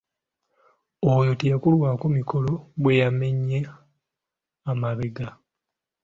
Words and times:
Oyo 1.13 1.31
teyakolwako 1.39 2.05
mikolo 2.17 2.51
bwe 2.81 2.93
yamenya 3.01 3.61
amabega. 4.71 5.27